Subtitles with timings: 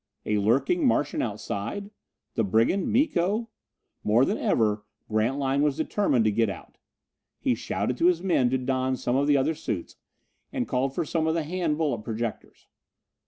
[0.25, 1.91] A lurking Martian outside?
[2.33, 3.49] The brigand, Miko?
[4.03, 6.79] More than ever, Grantline was determined to get out.
[7.37, 9.97] He shouted to his men to don some of the other suits,
[10.51, 12.65] and called for some of the hand bullet projectors.